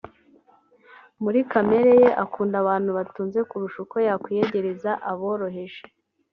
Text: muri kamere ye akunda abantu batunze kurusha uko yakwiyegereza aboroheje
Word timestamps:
muri 1.23 1.39
kamere 1.51 1.91
ye 2.01 2.09
akunda 2.23 2.55
abantu 2.63 2.89
batunze 2.97 3.39
kurusha 3.49 3.77
uko 3.85 3.95
yakwiyegereza 4.07 4.91
aboroheje 5.11 5.81